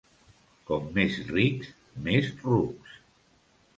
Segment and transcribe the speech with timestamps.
[0.69, 1.69] Com més rics,
[2.09, 2.97] més rucs.